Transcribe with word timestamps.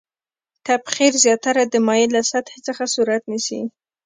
تبخیر 0.65 1.13
زیاتره 1.23 1.63
د 1.67 1.75
مایع 1.87 2.07
له 2.15 2.21
سطحې 2.31 2.59
څخه 2.67 2.83
صورت 2.95 3.21
نیسي. 3.31 3.59